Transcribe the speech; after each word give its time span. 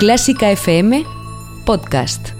Clásica 0.00 0.50
FM 0.50 1.04
Podcast. 1.66 2.30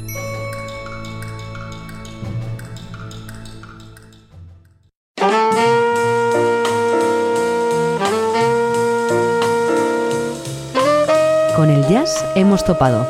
Con 11.54 11.68
el 11.68 11.86
jazz 11.86 12.24
hemos 12.34 12.64
topado. 12.64 13.06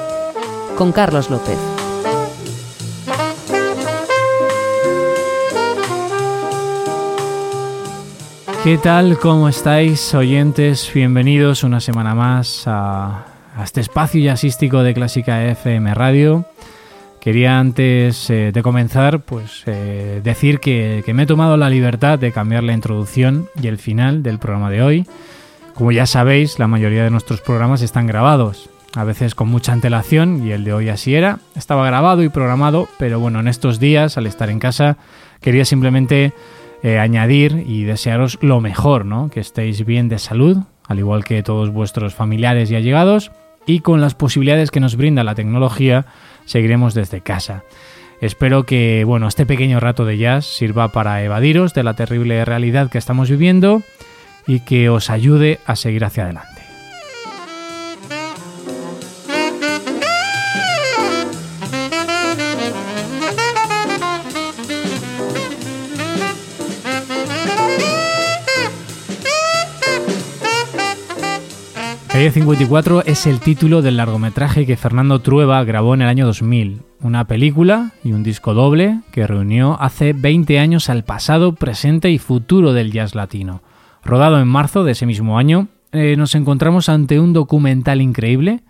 Con 0.76 0.90
Carlos 0.90 1.30
López. 1.30 1.56
¿Qué 8.64 8.78
tal? 8.78 9.16
¿Cómo 9.16 9.48
estáis, 9.48 10.12
oyentes? 10.12 10.90
Bienvenidos 10.92 11.62
una 11.62 11.78
semana 11.78 12.16
más 12.16 12.64
a, 12.66 13.29
a 13.60 13.64
este 13.64 13.82
espacio 13.82 14.22
jazzístico 14.22 14.82
de 14.82 14.94
Clásica 14.94 15.44
FM 15.44 15.92
Radio. 15.92 16.46
Quería 17.20 17.60
antes 17.60 18.30
eh, 18.30 18.52
de 18.52 18.62
comenzar, 18.62 19.20
pues 19.20 19.64
eh, 19.66 20.22
decir 20.24 20.60
que, 20.60 21.02
que 21.04 21.12
me 21.12 21.24
he 21.24 21.26
tomado 21.26 21.58
la 21.58 21.68
libertad 21.68 22.18
de 22.18 22.32
cambiar 22.32 22.64
la 22.64 22.72
introducción 22.72 23.50
y 23.60 23.66
el 23.66 23.76
final 23.76 24.22
del 24.22 24.38
programa 24.38 24.70
de 24.70 24.82
hoy. 24.82 25.06
Como 25.74 25.92
ya 25.92 26.06
sabéis, 26.06 26.58
la 26.58 26.68
mayoría 26.68 27.04
de 27.04 27.10
nuestros 27.10 27.42
programas 27.42 27.82
están 27.82 28.06
grabados, 28.06 28.70
a 28.94 29.04
veces 29.04 29.34
con 29.34 29.48
mucha 29.48 29.72
antelación, 29.72 30.46
y 30.46 30.52
el 30.52 30.64
de 30.64 30.72
hoy 30.72 30.88
así 30.88 31.14
era. 31.14 31.38
Estaba 31.54 31.86
grabado 31.86 32.22
y 32.22 32.30
programado, 32.30 32.88
pero 32.98 33.20
bueno, 33.20 33.40
en 33.40 33.48
estos 33.48 33.78
días, 33.78 34.16
al 34.16 34.26
estar 34.26 34.48
en 34.48 34.58
casa, 34.58 34.96
quería 35.42 35.66
simplemente 35.66 36.32
eh, 36.82 36.98
añadir 36.98 37.62
y 37.66 37.84
desearos 37.84 38.38
lo 38.40 38.62
mejor, 38.62 39.04
¿no? 39.04 39.28
Que 39.28 39.40
estéis 39.40 39.84
bien 39.84 40.08
de 40.08 40.18
salud, 40.18 40.56
al 40.88 40.98
igual 40.98 41.24
que 41.26 41.42
todos 41.42 41.70
vuestros 41.70 42.14
familiares 42.14 42.70
y 42.70 42.76
allegados, 42.76 43.30
y 43.66 43.80
con 43.80 44.00
las 44.00 44.14
posibilidades 44.14 44.70
que 44.70 44.80
nos 44.80 44.96
brinda 44.96 45.24
la 45.24 45.34
tecnología, 45.34 46.06
seguiremos 46.44 46.94
desde 46.94 47.20
casa. 47.20 47.64
Espero 48.20 48.64
que, 48.64 49.04
bueno, 49.04 49.28
este 49.28 49.46
pequeño 49.46 49.80
rato 49.80 50.04
de 50.04 50.18
jazz 50.18 50.44
sirva 50.44 50.88
para 50.88 51.22
evadiros 51.22 51.72
de 51.72 51.82
la 51.82 51.94
terrible 51.94 52.44
realidad 52.44 52.90
que 52.90 52.98
estamos 52.98 53.30
viviendo 53.30 53.82
y 54.46 54.60
que 54.60 54.90
os 54.90 55.08
ayude 55.08 55.58
a 55.64 55.76
seguir 55.76 56.04
hacia 56.04 56.24
adelante. 56.24 56.59
54 72.28 73.04
es 73.06 73.26
el 73.26 73.40
título 73.40 73.80
del 73.80 73.96
largometraje 73.96 74.66
que 74.66 74.76
Fernando 74.76 75.20
Trueba 75.20 75.64
grabó 75.64 75.94
en 75.94 76.02
el 76.02 76.08
año 76.08 76.26
2000, 76.26 76.82
una 77.00 77.26
película 77.26 77.92
y 78.04 78.12
un 78.12 78.22
disco 78.22 78.52
doble 78.52 79.00
que 79.10 79.26
reunió 79.26 79.80
hace 79.80 80.12
20 80.12 80.58
años 80.58 80.90
al 80.90 81.02
pasado, 81.02 81.54
presente 81.54 82.10
y 82.10 82.18
futuro 82.18 82.74
del 82.74 82.92
jazz 82.92 83.14
latino. 83.14 83.62
Rodado 84.04 84.38
en 84.38 84.48
marzo 84.48 84.84
de 84.84 84.92
ese 84.92 85.06
mismo 85.06 85.38
año, 85.38 85.68
eh, 85.92 86.14
nos 86.18 86.34
encontramos 86.34 86.90
ante 86.90 87.18
un 87.18 87.32
documental 87.32 88.02
increíble 88.02 88.64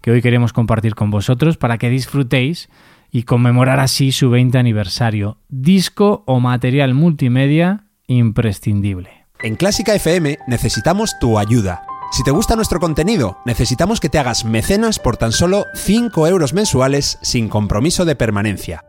que 0.00 0.12
hoy 0.12 0.22
queremos 0.22 0.52
compartir 0.52 0.94
con 0.94 1.10
vosotros 1.10 1.56
para 1.56 1.78
que 1.78 1.90
disfrutéis 1.90 2.68
y 3.10 3.24
conmemorar 3.24 3.80
así 3.80 4.12
su 4.12 4.30
20 4.30 4.58
aniversario. 4.58 5.38
Disco 5.48 6.22
o 6.26 6.38
material 6.38 6.94
multimedia 6.94 7.84
imprescindible. 8.06 9.26
En 9.40 9.56
Clásica 9.56 9.92
FM 9.92 10.38
necesitamos 10.46 11.18
tu 11.18 11.38
ayuda. 11.38 11.82
Si 12.12 12.22
te 12.22 12.30
gusta 12.30 12.56
nuestro 12.56 12.78
contenido, 12.78 13.38
necesitamos 13.46 13.98
que 13.98 14.10
te 14.10 14.18
hagas 14.18 14.44
mecenas 14.44 14.98
por 14.98 15.16
tan 15.16 15.32
solo 15.32 15.64
5 15.72 16.26
euros 16.26 16.52
mensuales 16.52 17.18
sin 17.22 17.48
compromiso 17.48 18.04
de 18.04 18.14
permanencia. 18.14 18.84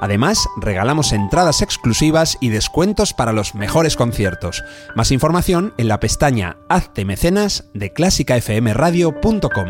Además, 0.00 0.48
regalamos 0.56 1.12
entradas 1.12 1.60
exclusivas 1.60 2.38
y 2.40 2.48
descuentos 2.48 3.12
para 3.12 3.34
los 3.34 3.54
mejores 3.54 3.96
conciertos. 3.96 4.64
Más 4.96 5.12
información 5.12 5.74
en 5.76 5.88
la 5.88 6.00
pestaña 6.00 6.56
Hazte 6.70 7.04
mecenas 7.04 7.68
de 7.74 7.92
clásicafmradio.com. 7.92 9.68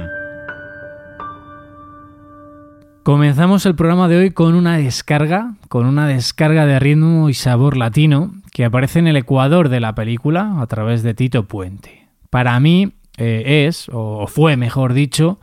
Comenzamos 3.03 3.67
el 3.67 3.75
programa 3.75 4.07
de 4.07 4.19
hoy 4.19 4.31
con 4.31 4.55
una 4.55 4.77
descarga, 4.77 5.55
con 5.69 5.87
una 5.87 6.07
descarga 6.07 6.65
de 6.65 6.79
ritmo 6.79 7.29
y 7.29 7.35
sabor 7.35 7.77
latino 7.77 8.40
que 8.51 8.65
aparece 8.65 8.99
en 8.99 9.07
el 9.07 9.17
ecuador 9.17 9.69
de 9.69 9.81
la 9.81 9.95
película 9.95 10.61
a 10.61 10.67
través 10.67 11.03
de 11.03 11.15
Tito 11.15 11.45
Puente. 11.45 12.07
Para 12.31 12.59
mí 12.61 12.93
eh, 13.17 13.67
es, 13.67 13.91
o 13.93 14.27
fue 14.27 14.57
mejor 14.57 14.93
dicho, 14.93 15.39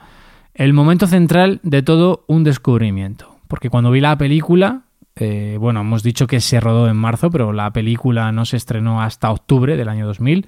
el 0.53 0.73
momento 0.73 1.07
central 1.07 1.59
de 1.63 1.84
todo 1.84 2.23
un 2.28 2.44
descubrimiento. 2.44 3.38
Porque 3.47 3.69
cuando 3.69 3.91
vi 3.91 4.01
la 4.01 4.17
película, 4.17 4.81
eh, 5.16 5.57
bueno, 5.59 5.81
hemos 5.81 6.03
dicho 6.03 6.28
que 6.28 6.41
se 6.41 6.59
rodó 6.59 6.90
en 6.90 6.97
marzo, 6.97 7.29
pero 7.29 7.53
la 7.53 7.72
película 7.72 8.31
no 8.31 8.46
se 8.46 8.57
estrenó 8.57 9.01
hasta 9.01 9.31
octubre 9.31 9.78
del 9.78 9.90
año 9.90 10.06
2000. 10.06 10.47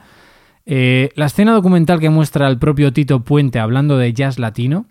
Eh, 0.66 1.10
la 1.16 1.26
escena 1.26 1.54
documental 1.54 2.00
que 2.00 2.10
muestra 2.10 2.48
al 2.48 2.60
propio 2.60 2.92
Tito 2.94 3.22
Puente 3.24 3.60
hablando 3.60 3.98
de 3.98 4.14
jazz 4.14 4.40
latino 4.40 4.86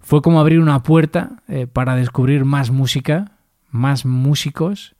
fue 0.00 0.22
como 0.22 0.40
abrir 0.40 0.60
una 0.60 0.82
puerta 0.82 1.42
para 1.72 1.96
descubrir 1.96 2.44
más 2.44 2.70
música, 2.70 3.32
más 3.70 4.06
músicos, 4.06 4.94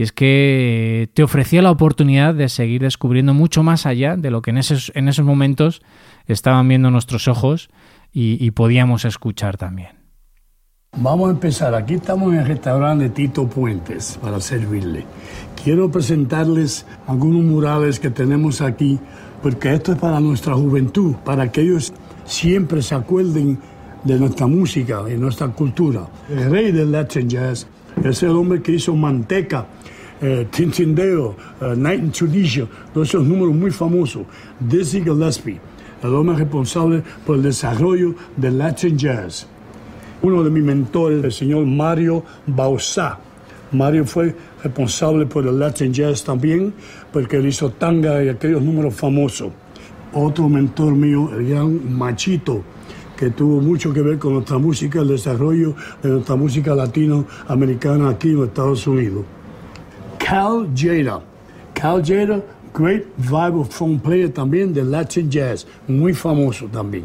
y 0.00 0.02
es 0.02 0.12
que 0.12 1.10
te 1.12 1.22
ofrecía 1.22 1.60
la 1.60 1.70
oportunidad 1.70 2.34
de 2.34 2.48
seguir 2.48 2.80
descubriendo 2.80 3.34
mucho 3.34 3.62
más 3.62 3.84
allá 3.84 4.16
de 4.16 4.30
lo 4.30 4.40
que 4.40 4.48
en 4.48 4.56
esos, 4.56 4.90
en 4.94 5.08
esos 5.08 5.26
momentos 5.26 5.82
estaban 6.26 6.66
viendo 6.68 6.90
nuestros 6.90 7.28
ojos 7.28 7.68
y, 8.10 8.42
y 8.42 8.50
podíamos 8.52 9.04
escuchar 9.04 9.58
también. 9.58 9.90
Vamos 10.96 11.28
a 11.28 11.32
empezar. 11.32 11.74
Aquí 11.74 11.96
estamos 11.96 12.32
en 12.32 12.38
el 12.38 12.46
restaurante 12.46 13.10
Tito 13.10 13.46
Puentes 13.46 14.18
para 14.22 14.40
servirle. 14.40 15.04
Quiero 15.62 15.90
presentarles 15.90 16.86
algunos 17.06 17.44
murales 17.44 18.00
que 18.00 18.08
tenemos 18.08 18.62
aquí, 18.62 18.98
porque 19.42 19.74
esto 19.74 19.92
es 19.92 19.98
para 19.98 20.18
nuestra 20.18 20.54
juventud, 20.54 21.14
para 21.26 21.52
que 21.52 21.60
ellos 21.60 21.92
siempre 22.24 22.80
se 22.80 22.94
acuerden 22.94 23.58
de 24.04 24.18
nuestra 24.18 24.46
música 24.46 25.02
y 25.14 25.18
nuestra 25.18 25.48
cultura. 25.48 26.08
El 26.30 26.50
rey 26.50 26.72
del 26.72 26.90
Latin 26.90 27.28
Jazz 27.28 27.66
es 28.02 28.22
el 28.22 28.30
hombre 28.30 28.62
que 28.62 28.72
hizo 28.72 28.96
Manteca, 28.96 29.66
eh, 30.20 30.46
Tintindeo, 30.50 31.36
eh, 31.60 31.74
Night 31.76 32.00
in 32.00 32.12
Tunisia, 32.12 32.66
todos 32.92 33.08
esos 33.08 33.26
números 33.26 33.54
muy 33.54 33.70
famosos. 33.70 34.22
Dizzy 34.58 35.02
Gillespie, 35.02 35.60
el 36.02 36.14
hombre 36.14 36.36
responsable 36.36 37.02
por 37.24 37.36
el 37.36 37.42
desarrollo 37.42 38.14
del 38.36 38.58
Latin 38.58 38.98
Jazz. 38.98 39.46
Uno 40.22 40.42
de 40.44 40.50
mis 40.50 40.62
mentores, 40.62 41.24
el 41.24 41.32
señor 41.32 41.64
Mario 41.64 42.22
Bausá. 42.46 43.18
Mario 43.72 44.04
fue 44.04 44.34
responsable 44.62 45.26
por 45.26 45.46
el 45.46 45.58
Latin 45.58 45.92
Jazz 45.92 46.24
también, 46.24 46.74
porque 47.12 47.36
él 47.36 47.46
hizo 47.46 47.70
tanga 47.70 48.22
y 48.22 48.28
aquellos 48.28 48.62
números 48.62 48.94
famosos. 48.94 49.52
Otro 50.12 50.48
mentor 50.48 50.92
mío, 50.92 51.30
el 51.32 51.48
gran 51.48 51.96
Machito, 51.96 52.62
que 53.16 53.30
tuvo 53.30 53.60
mucho 53.60 53.92
que 53.92 54.02
ver 54.02 54.18
con 54.18 54.34
nuestra 54.34 54.58
música, 54.58 55.00
el 55.00 55.08
desarrollo 55.08 55.74
de 56.02 56.08
nuestra 56.10 56.36
música 56.36 56.74
latinoamericana 56.74 58.10
aquí 58.10 58.30
en 58.30 58.42
Estados 58.42 58.86
Unidos. 58.86 59.24
Cal 60.30 60.64
Jada. 60.76 61.20
Cal 61.74 62.00
Jada, 62.00 62.40
great 62.72 63.04
vibraphone 63.18 63.98
player 63.98 64.28
también 64.28 64.72
de 64.72 64.84
Latin 64.84 65.28
Jazz, 65.28 65.66
muy 65.88 66.14
famoso 66.14 66.66
también. 66.66 67.04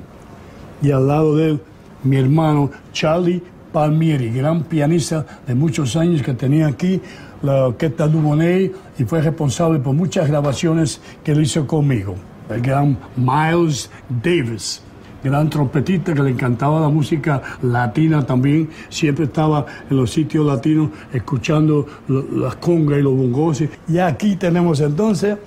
Y 0.79 0.91
al 0.91 1.07
lado 1.07 1.35
de 1.35 1.49
él, 1.49 1.59
mi 2.03 2.17
hermano 2.17 2.69
Charlie 2.93 3.41
Palmieri, 3.73 4.29
gran 4.29 4.61
pianista 4.65 5.25
de 5.47 5.55
muchos 5.55 5.95
años 5.95 6.21
que 6.21 6.35
tenía 6.35 6.67
aquí 6.67 7.01
la 7.41 7.69
orquesta 7.69 8.07
Dubonnet 8.07 8.71
y 8.99 9.05
fue 9.05 9.21
responsable 9.21 9.79
por 9.79 9.95
muchas 9.95 10.27
grabaciones 10.27 11.01
que 11.23 11.31
él 11.31 11.41
hizo 11.41 11.65
conmigo. 11.65 12.13
El 12.47 12.61
gran 12.61 12.95
Miles 13.17 13.89
Davis, 14.07 14.83
gran 15.25 15.49
trompetista 15.49 16.13
que 16.13 16.21
le 16.21 16.29
encantaba 16.29 16.79
la 16.79 16.89
música 16.89 17.41
latina 17.63 18.23
también, 18.25 18.69
siempre 18.89 19.25
estaba 19.25 19.65
en 19.89 19.97
los 19.97 20.11
sitios 20.11 20.45
latinos 20.45 20.89
escuchando 21.11 21.85
las 22.07 22.55
congas 22.57 22.99
y 22.99 23.01
los 23.01 23.15
bongos. 23.15 23.63
Y 23.87 23.97
aquí 23.97 24.35
tenemos 24.35 24.79
entonces 24.81 25.37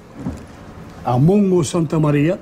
a 1.05 1.17
Mongo 1.17 1.63
Santa 1.63 1.99
María, 2.01 2.41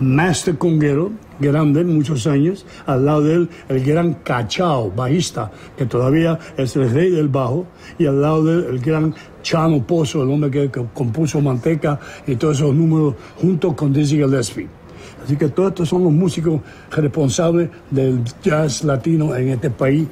master 0.00 0.56
conguero, 0.56 1.12
grande, 1.38 1.84
muchos 1.84 2.26
años, 2.26 2.64
al 2.86 3.04
lado 3.04 3.22
de 3.22 3.34
él 3.34 3.48
el 3.68 3.84
gran 3.84 4.14
Cachao, 4.14 4.90
bajista, 4.90 5.50
que 5.76 5.84
todavía 5.84 6.38
es 6.56 6.74
el 6.76 6.90
rey 6.90 7.10
del 7.10 7.28
bajo, 7.28 7.66
y 7.98 8.06
al 8.06 8.22
lado 8.22 8.44
de 8.44 8.54
él 8.54 8.66
el 8.70 8.78
gran 8.80 9.14
Chano 9.42 9.86
Pozo, 9.86 10.22
el 10.22 10.30
hombre 10.30 10.50
que, 10.50 10.70
compuso 10.94 11.40
Manteca 11.40 12.00
y 12.26 12.36
todos 12.36 12.56
esos 12.58 12.74
números, 12.74 13.14
junto 13.40 13.76
con 13.76 13.92
Dizzy 13.92 14.16
Gillespie. 14.16 14.81
Así 15.24 15.36
que 15.36 15.48
todos 15.48 15.70
estos 15.70 15.88
son 15.88 16.04
los 16.04 16.12
músicos 16.12 16.60
responsables 16.90 17.70
del 17.90 18.22
jazz 18.42 18.84
latino 18.84 19.34
en 19.36 19.50
este 19.50 19.70
país, 19.70 20.08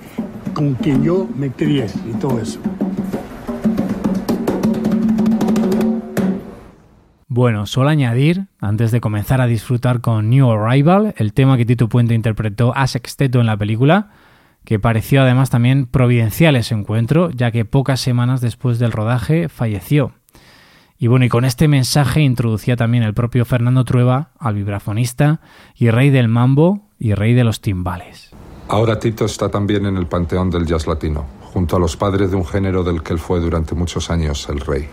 con 0.54 0.74
quien 0.74 1.02
yo 1.02 1.28
me 1.36 1.50
crié 1.50 1.86
y 2.08 2.12
todo 2.18 2.40
eso. 2.40 2.60
Bueno, 7.32 7.66
solo 7.66 7.88
añadir, 7.88 8.48
antes 8.60 8.90
de 8.90 9.00
comenzar 9.00 9.40
a 9.40 9.46
disfrutar 9.46 10.00
con 10.00 10.30
New 10.30 10.50
Arrival, 10.50 11.14
el 11.16 11.32
tema 11.32 11.56
que 11.56 11.64
Tito 11.64 11.88
Puente 11.88 12.14
interpretó 12.14 12.76
a 12.76 12.86
sexteto 12.86 13.40
en 13.40 13.46
la 13.46 13.56
película, 13.56 14.10
que 14.64 14.78
pareció 14.78 15.22
además 15.22 15.48
también 15.48 15.86
providencial 15.86 16.56
ese 16.56 16.74
encuentro, 16.74 17.30
ya 17.30 17.50
que 17.50 17.64
pocas 17.64 18.00
semanas 18.00 18.40
después 18.40 18.78
del 18.78 18.92
rodaje 18.92 19.48
falleció. 19.48 20.12
Y 21.02 21.06
bueno, 21.06 21.25
y 21.25 21.31
con 21.31 21.47
este 21.47 21.67
mensaje 21.67 22.20
introducía 22.20 22.76
también 22.76 23.02
el 23.02 23.14
propio 23.14 23.47
Fernando 23.47 23.85
Trueba 23.87 24.32
al 24.38 24.55
vibrafonista 24.55 25.41
y 25.75 25.88
rey 25.88 26.11
del 26.11 26.29
mambo 26.29 26.82
y 26.99 27.14
rey 27.14 27.32
de 27.32 27.43
los 27.43 27.62
timbales. 27.62 28.29
Ahora 28.69 28.99
Tito 28.99 29.25
está 29.25 29.49
también 29.49 29.87
en 29.87 29.97
el 29.97 30.06
panteón 30.06 30.50
del 30.50 30.67
jazz 30.67 30.87
latino, 30.87 31.25
junto 31.55 31.76
a 31.76 31.79
los 31.79 31.97
padres 31.97 32.31
de 32.31 32.37
un 32.37 32.44
género 32.44 32.85
del 32.85 33.02
que 33.02 33.14
él 33.14 33.19
fue 33.19 33.41
durante 33.41 33.75
muchos 33.75 34.11
años 34.11 34.47
el 34.50 34.61
rey. 34.61 34.91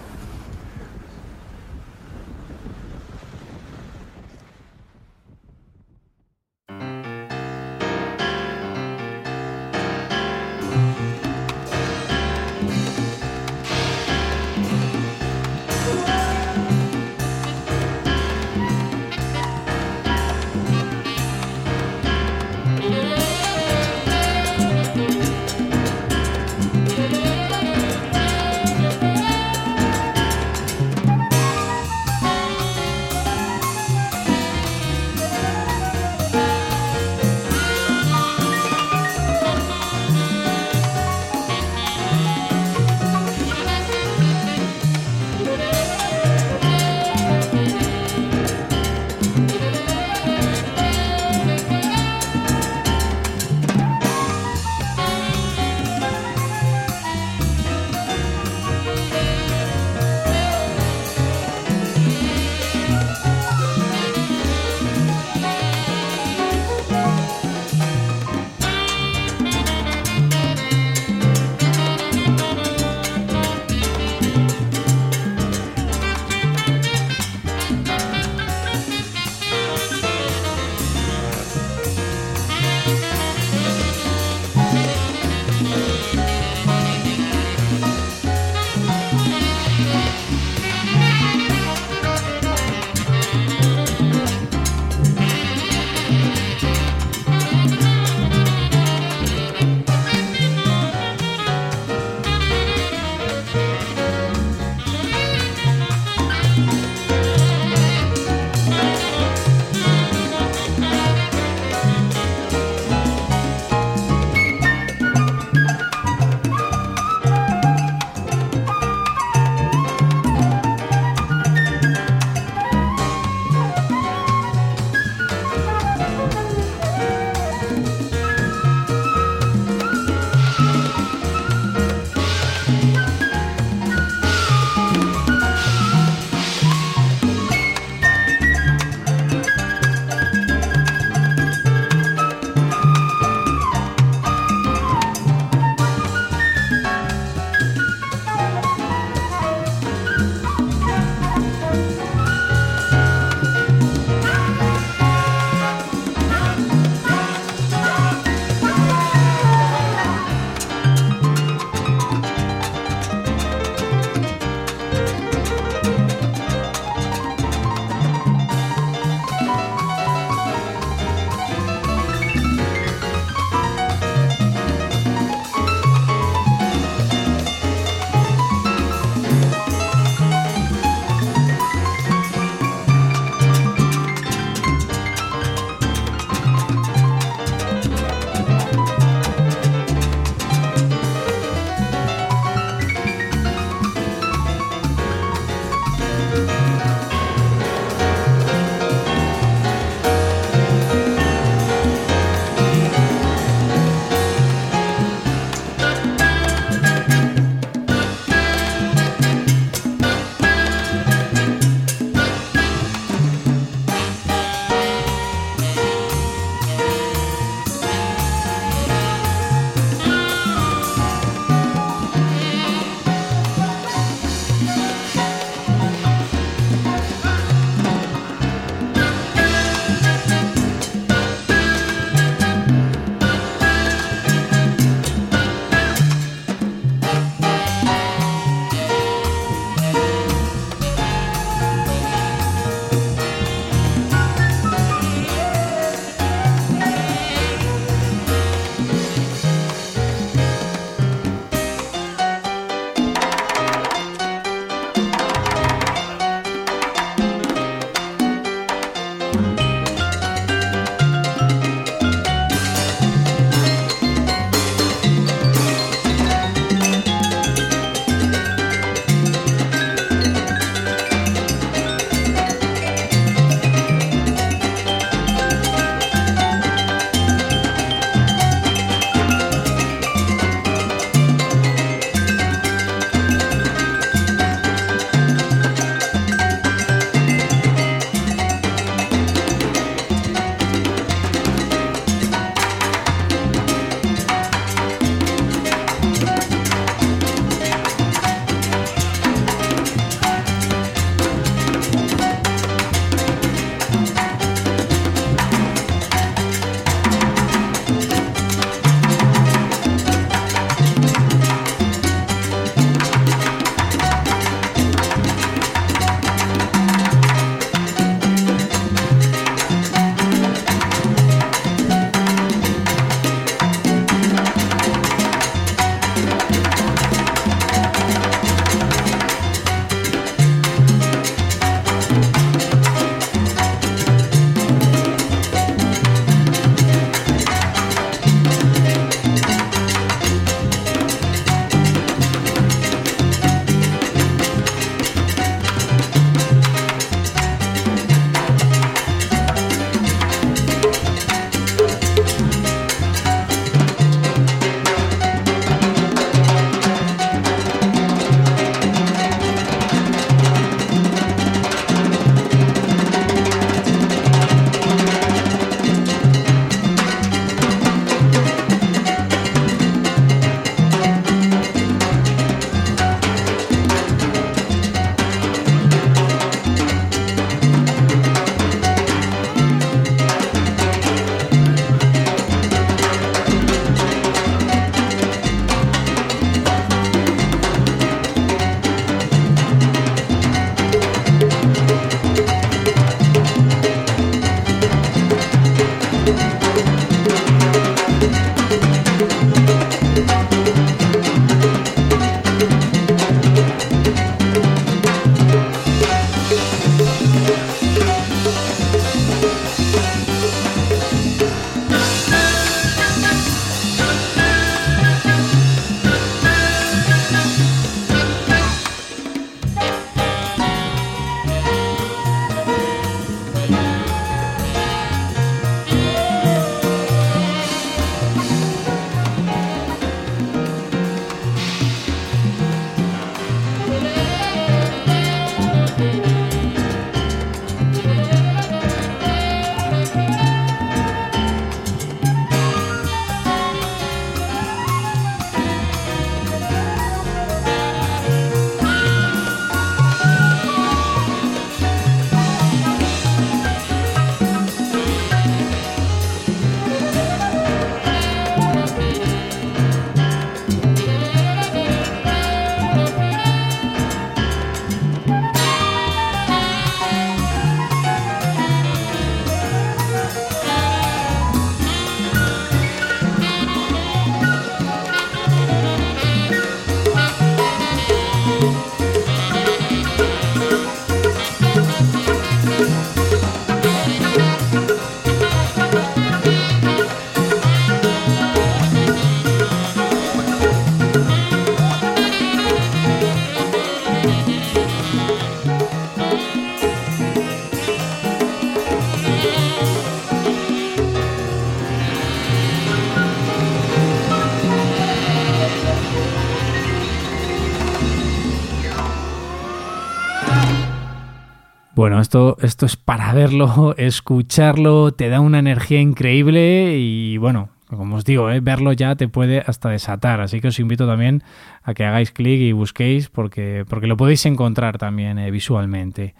Bueno, 512.07 512.21
esto, 512.21 512.55
esto 512.61 512.85
es 512.85 512.95
para 512.95 513.33
verlo, 513.33 513.93
escucharlo, 513.97 515.11
te 515.11 515.27
da 515.27 515.41
una 515.41 515.59
energía 515.59 515.99
increíble 515.99 516.97
y 516.97 517.35
bueno, 517.35 517.67
como 517.89 518.15
os 518.15 518.23
digo, 518.23 518.49
¿eh? 518.49 518.61
verlo 518.61 518.93
ya 518.93 519.17
te 519.17 519.27
puede 519.27 519.59
hasta 519.59 519.89
desatar. 519.89 520.39
Así 520.39 520.61
que 520.61 520.69
os 520.69 520.79
invito 520.79 521.05
también 521.05 521.43
a 521.83 521.93
que 521.93 522.05
hagáis 522.05 522.31
clic 522.31 522.61
y 522.61 522.71
busquéis 522.71 523.27
porque, 523.27 523.83
porque 523.89 524.07
lo 524.07 524.15
podéis 524.15 524.45
encontrar 524.45 524.97
también 524.97 525.37
eh, 525.37 525.51
visualmente. 525.51 526.33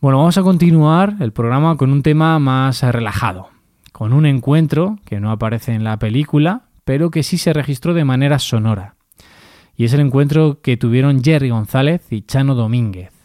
Bueno, 0.00 0.18
vamos 0.18 0.36
a 0.36 0.42
continuar 0.42 1.14
el 1.20 1.30
programa 1.30 1.76
con 1.76 1.92
un 1.92 2.02
tema 2.02 2.36
más 2.40 2.82
relajado, 2.82 3.50
con 3.92 4.12
un 4.12 4.26
encuentro 4.26 4.98
que 5.04 5.20
no 5.20 5.30
aparece 5.30 5.74
en 5.74 5.84
la 5.84 6.00
película, 6.00 6.62
pero 6.84 7.12
que 7.12 7.22
sí 7.22 7.38
se 7.38 7.52
registró 7.52 7.94
de 7.94 8.04
manera 8.04 8.40
sonora. 8.40 8.96
Y 9.76 9.84
es 9.84 9.92
el 9.92 10.00
encuentro 10.00 10.60
que 10.60 10.76
tuvieron 10.76 11.22
Jerry 11.22 11.50
González 11.50 12.04
y 12.10 12.22
Chano 12.22 12.56
Domínguez. 12.56 13.17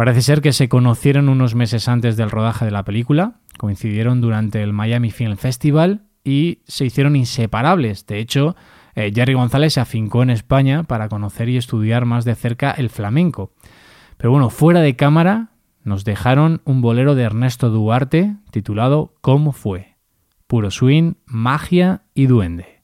Parece 0.00 0.22
ser 0.22 0.40
que 0.40 0.54
se 0.54 0.70
conocieron 0.70 1.28
unos 1.28 1.54
meses 1.54 1.86
antes 1.86 2.16
del 2.16 2.30
rodaje 2.30 2.64
de 2.64 2.70
la 2.70 2.84
película, 2.84 3.34
coincidieron 3.58 4.22
durante 4.22 4.62
el 4.62 4.72
Miami 4.72 5.10
Film 5.10 5.36
Festival 5.36 6.06
y 6.24 6.62
se 6.66 6.86
hicieron 6.86 7.16
inseparables. 7.16 8.06
De 8.06 8.18
hecho, 8.18 8.56
eh, 8.94 9.12
Jerry 9.14 9.34
González 9.34 9.74
se 9.74 9.80
afincó 9.80 10.22
en 10.22 10.30
España 10.30 10.84
para 10.84 11.10
conocer 11.10 11.50
y 11.50 11.58
estudiar 11.58 12.06
más 12.06 12.24
de 12.24 12.34
cerca 12.34 12.70
el 12.70 12.88
flamenco. 12.88 13.52
Pero 14.16 14.30
bueno, 14.30 14.48
fuera 14.48 14.80
de 14.80 14.96
cámara 14.96 15.50
nos 15.84 16.06
dejaron 16.06 16.62
un 16.64 16.80
bolero 16.80 17.14
de 17.14 17.24
Ernesto 17.24 17.68
Duarte 17.68 18.36
titulado 18.52 19.12
¿Cómo 19.20 19.52
fue? 19.52 19.98
Puro 20.46 20.70
swing, 20.70 21.16
magia 21.26 22.04
y 22.14 22.24
duende. 22.24 22.79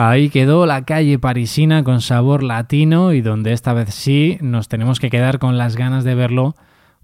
Ahí 0.00 0.30
quedó 0.30 0.64
la 0.64 0.84
calle 0.84 1.18
parisina 1.18 1.82
con 1.82 2.00
sabor 2.00 2.44
latino 2.44 3.12
y 3.12 3.20
donde 3.20 3.52
esta 3.52 3.72
vez 3.72 3.92
sí 3.92 4.38
nos 4.40 4.68
tenemos 4.68 5.00
que 5.00 5.10
quedar 5.10 5.40
con 5.40 5.58
las 5.58 5.74
ganas 5.74 6.04
de 6.04 6.14
verlo 6.14 6.54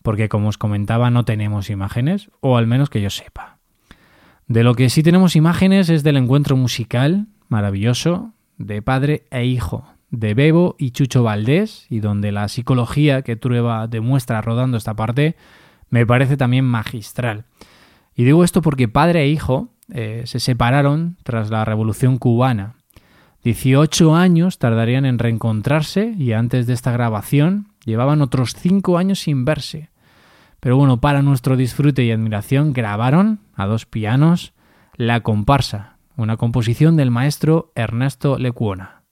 porque 0.03 0.29
como 0.29 0.47
os 0.47 0.59
comentaba 0.59 1.11
no 1.11 1.25
tenemos 1.25 1.71
imágenes, 1.71 2.31
o 2.39 2.57
al 2.57 2.69
menos 2.69 2.91
que 2.91 3.03
yo 3.03 3.11
sepa. 3.11 3.59
De 4.47 4.63
lo 4.63 4.77
que 4.77 4.91
sí 4.91 5.03
tenemos 5.03 5.35
imágenes 5.35 5.89
es 5.89 6.05
del 6.05 6.17
encuentro 6.17 6.57
musical 6.57 7.27
maravilloso 7.49 8.31
de 8.59 8.81
padre 8.81 9.25
e 9.33 9.45
hijo, 9.45 9.85
de 10.11 10.35
Bebo 10.35 10.77
y 10.79 10.93
Chucho 10.93 11.25
Valdés, 11.25 11.89
y 11.91 11.99
donde 11.99 12.31
la 12.31 12.47
psicología 12.47 13.23
que 13.23 13.35
Trueba 13.35 13.89
demuestra 13.89 14.41
rodando 14.41 14.77
esta 14.77 14.95
parte 14.95 15.35
me 15.91 16.07
parece 16.07 16.37
también 16.37 16.65
magistral. 16.65 17.47
Y 18.15 18.23
digo 18.23 18.45
esto 18.45 18.63
porque 18.63 18.87
padre 18.87 19.23
e 19.23 19.31
hijo 19.31 19.71
eh, 19.93 20.23
se 20.27 20.39
separaron 20.39 21.17
tras 21.25 21.51
la 21.51 21.65
Revolución 21.65 22.19
cubana 22.19 22.77
18 23.45 24.17
años 24.17 24.59
tardarían 24.59 25.05
en 25.05 25.19
reencontrarse 25.19 26.15
y 26.17 26.33
antes 26.33 26.67
de 26.67 26.73
esta 26.73 26.93
grabación 26.93 27.69
llevaban 27.85 28.23
otros 28.23 28.55
5 28.55 28.97
años 28.97 29.21
sin 29.21 29.45
verse. 29.45 29.91
Pero 30.61 30.79
bueno, 30.79 30.99
para 30.99 31.21
nuestro 31.21 31.59
disfrute 31.59 32.05
y 32.05 32.11
admiración 32.11 32.73
grabaron 32.73 33.41
a 33.55 33.67
dos 33.67 33.85
pianos 33.85 34.55
La 34.97 35.21
comparsa, 35.21 35.99
una 36.17 36.39
composición 36.39 36.97
del 36.97 37.11
maestro 37.11 37.71
Ernesto 37.75 38.39
Lecuona. 38.39 39.03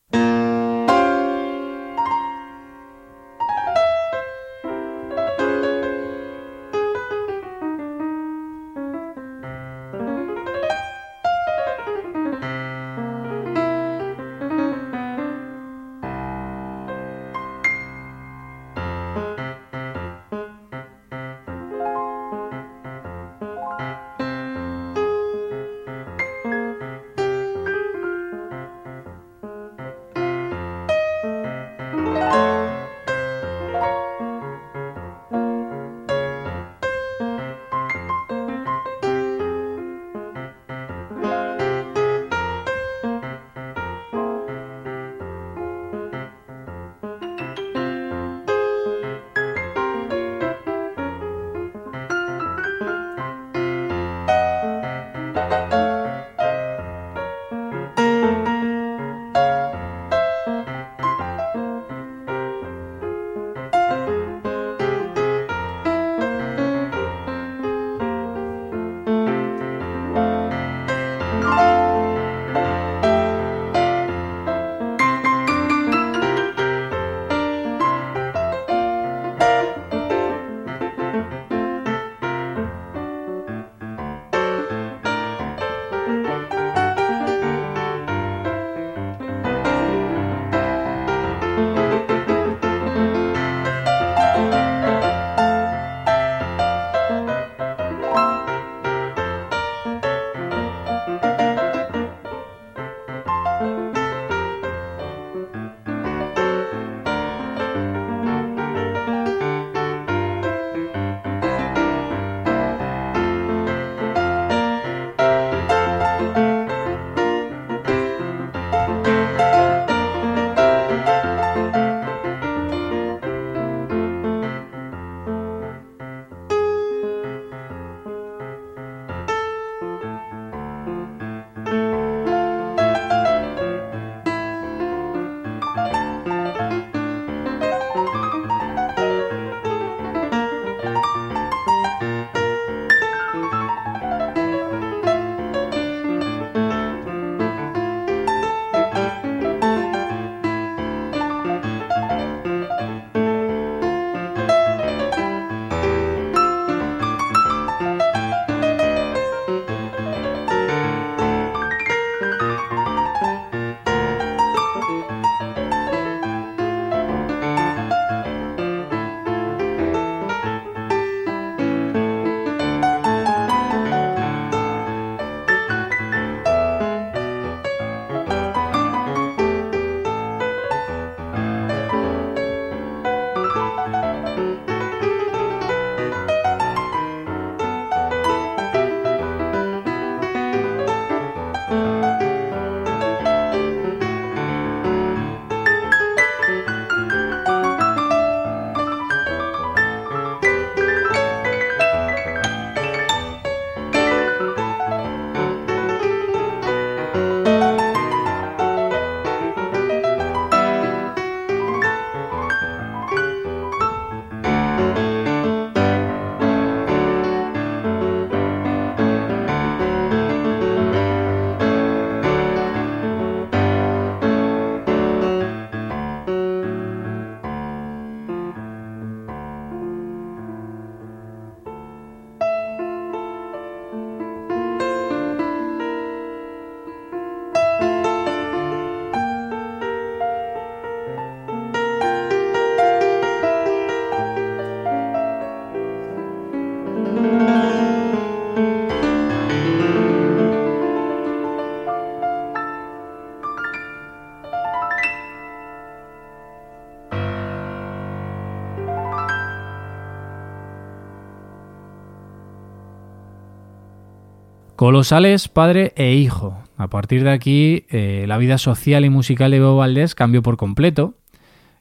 Colosales, 264.83 265.47
padre 265.47 265.93
e 265.95 266.15
hijo. 266.15 266.59
A 266.77 266.89
partir 266.89 267.23
de 267.23 267.31
aquí, 267.31 267.87
eh, 267.91 268.25
la 268.27 268.37
vida 268.37 268.59
social 268.59 269.05
y 269.05 269.11
musical 269.11 269.53
de 269.53 269.61
Bebo 269.61 269.77
Valdés 269.77 270.17
cambió 270.17 270.43
por 270.43 270.57
completo 270.57 271.15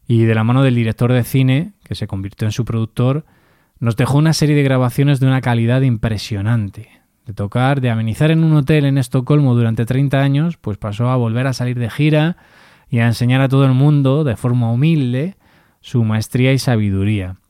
y 0.08 0.26
de 0.26 0.36
la 0.36 0.44
mano 0.44 0.62
del 0.62 0.76
director 0.76 1.12
de 1.12 1.24
cine, 1.24 1.74
que 1.84 1.96
se 1.96 2.06
convirtió 2.06 2.48
en 2.48 2.52
su 2.52 2.64
productor, 2.64 3.26
nos 3.80 3.96
dejó 3.96 4.20
una 4.20 4.34
serie 4.34 4.56
de 4.56 4.62
grabaciones 4.62 5.20
de 5.20 5.26
una 5.26 5.42
calidad 5.42 5.82
impresionante. 5.82 6.90
De 7.26 7.34
tocar, 7.34 7.82
de 7.82 7.90
amenizar 7.90 8.30
en 8.30 8.44
un 8.44 8.54
hotel 8.56 8.86
en 8.86 9.00
Estocolmo 9.00 9.56
durante 9.56 9.88
30 9.88 10.20
años, 10.20 10.58
pues 10.58 10.78
pasó 10.78 11.10
a 11.10 11.16
volver 11.16 11.48
a 11.48 11.54
salir 11.54 11.80
de 11.80 11.90
gira 11.90 12.38
y 12.88 13.00
a 13.00 13.08
enseñar 13.08 13.42
a 13.42 13.50
todo 13.50 13.66
el 13.66 13.74
mundo, 13.74 14.24
de 14.24 14.36
forma 14.36 14.72
humilde, 14.72 15.38
su 15.80 16.04
maestría 16.04 16.54
y 16.54 16.60
sabiduría. 16.60 17.41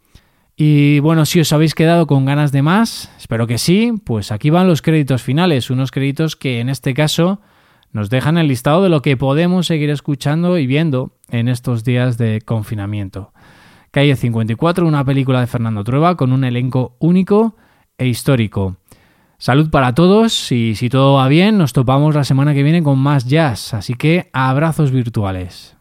Y 0.63 0.99
bueno, 0.99 1.25
si 1.25 1.39
os 1.39 1.51
habéis 1.53 1.73
quedado 1.73 2.05
con 2.05 2.23
ganas 2.23 2.51
de 2.51 2.61
más, 2.61 3.09
espero 3.17 3.47
que 3.47 3.57
sí, 3.57 3.93
pues 4.03 4.31
aquí 4.31 4.51
van 4.51 4.67
los 4.67 4.83
créditos 4.83 5.23
finales, 5.23 5.71
unos 5.71 5.89
créditos 5.89 6.35
que 6.35 6.59
en 6.59 6.69
este 6.69 6.93
caso 6.93 7.41
nos 7.91 8.11
dejan 8.11 8.37
el 8.37 8.47
listado 8.47 8.83
de 8.83 8.89
lo 8.89 9.01
que 9.01 9.17
podemos 9.17 9.65
seguir 9.65 9.89
escuchando 9.89 10.59
y 10.59 10.67
viendo 10.67 11.17
en 11.31 11.47
estos 11.47 11.83
días 11.83 12.19
de 12.19 12.41
confinamiento. 12.45 13.33
Calle 13.89 14.15
54, 14.15 14.85
una 14.85 15.03
película 15.03 15.39
de 15.39 15.47
Fernando 15.47 15.83
Trueba 15.83 16.15
con 16.15 16.31
un 16.31 16.43
elenco 16.43 16.95
único 16.99 17.55
e 17.97 18.05
histórico. 18.05 18.77
Salud 19.39 19.71
para 19.71 19.95
todos 19.95 20.51
y 20.51 20.75
si 20.75 20.89
todo 20.89 21.15
va 21.15 21.27
bien 21.27 21.57
nos 21.57 21.73
topamos 21.73 22.13
la 22.13 22.23
semana 22.23 22.53
que 22.53 22.61
viene 22.61 22.83
con 22.83 22.99
más 22.99 23.25
jazz, 23.25 23.73
así 23.73 23.95
que 23.95 24.29
abrazos 24.31 24.91
virtuales. 24.91 25.75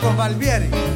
Marcos 0.00 0.16
Valvieri. 0.16 0.87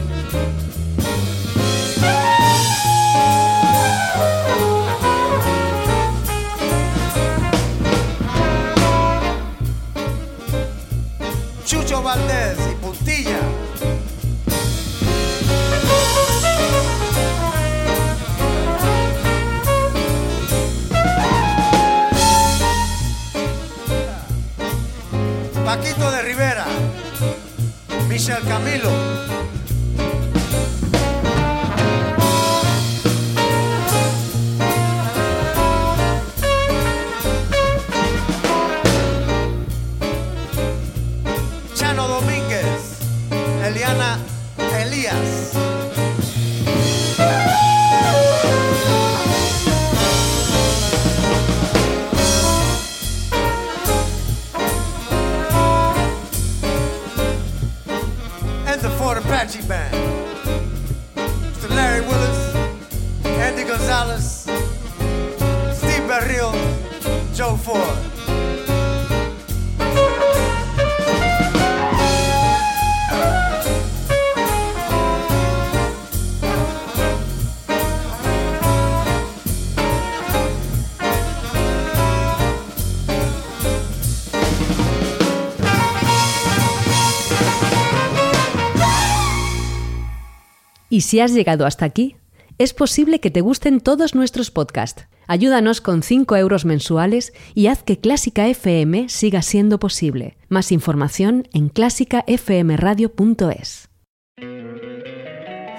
Y 90.93 91.01
si 91.01 91.21
has 91.21 91.33
llegado 91.33 91.65
hasta 91.65 91.87
aquí, 91.87 92.17
es 92.59 92.75
posible 92.75 93.21
que 93.21 93.31
te 93.31 93.41
gusten 93.41 93.81
todos 93.81 94.15
nuestros 94.15 94.51
podcasts. 94.51 95.07
Ayúdanos 95.27 95.81
con 95.81 96.03
5 96.03 96.37
euros 96.37 96.65
mensuales 96.65 97.33
y 97.55 97.69
haz 97.69 97.83
que 97.83 97.99
Clásica 97.99 98.49
FM 98.49 99.09
siga 99.09 99.43
siendo 99.43 99.79
posible. 99.79 100.37
Más 100.49 100.73
información 100.73 101.49
en 101.53 101.69
clásicafmradio.es. 101.69 103.89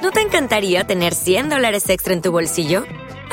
¿No 0.01 0.11
te 0.11 0.21
encantaría 0.21 0.86
tener 0.86 1.13
100 1.13 1.49
dólares 1.49 1.89
extra 1.89 2.13
en 2.13 2.21
tu 2.21 2.32
bolsillo? 2.32 2.84